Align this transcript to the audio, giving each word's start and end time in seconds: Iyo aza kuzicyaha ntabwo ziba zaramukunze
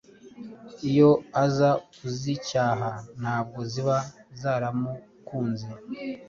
Iyo 0.89 1.11
aza 1.43 1.69
kuzicyaha 1.93 2.89
ntabwo 3.19 3.59
ziba 3.71 3.97
zaramukunze 4.41 5.69